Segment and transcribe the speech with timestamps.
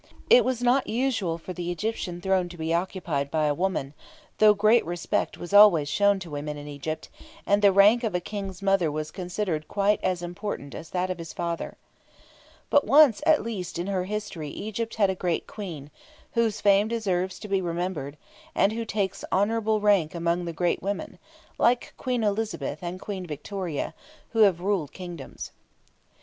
[0.31, 3.93] It was not usual for the Egyptian throne to be occupied by a woman,
[4.39, 7.07] though great respect was always shown to women in Egypt,
[7.45, 11.19] and the rank of a King's mother was considered quite as important as that of
[11.19, 11.77] his father.
[12.71, 15.91] But once at least in her history Egypt had a great Queen,
[16.31, 18.17] whose fame deserves to be remembered,
[18.55, 21.19] and who takes honourable rank among the great women,
[21.59, 23.93] like Queen Elizabeth and Queen Victoria,
[24.31, 25.51] who have ruled kingdoms.